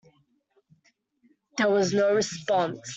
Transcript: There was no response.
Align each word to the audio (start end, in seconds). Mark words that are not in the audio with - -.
There 1.59 1.69
was 1.69 1.93
no 1.93 2.15
response. 2.15 2.89